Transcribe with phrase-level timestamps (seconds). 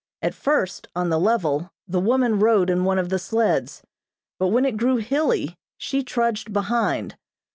[0.23, 3.83] At first, on the level, the woman rode in one of the sleds,
[4.39, 7.17] but when it grew hilly, she trudged behind.